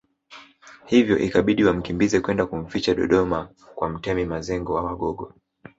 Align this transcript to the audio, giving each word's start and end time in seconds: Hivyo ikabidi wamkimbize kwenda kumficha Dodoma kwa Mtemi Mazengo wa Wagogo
Hivyo 0.85 1.17
ikabidi 1.17 1.63
wamkimbize 1.63 2.19
kwenda 2.19 2.45
kumficha 2.45 2.95
Dodoma 2.95 3.49
kwa 3.75 3.89
Mtemi 3.89 4.25
Mazengo 4.25 4.73
wa 4.73 4.81
Wagogo 4.83 5.33